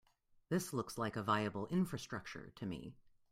This 0.49 0.73
looks 0.73 0.97
like 0.97 1.15
a 1.15 1.21
viable 1.21 1.67
infrastructure 1.67 2.49
to 2.55 2.65
me. 2.65 2.95